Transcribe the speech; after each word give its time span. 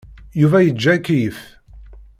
Yuba 0.39 0.57
yeǧǧa 0.61 0.89
akeyyef. 0.97 1.39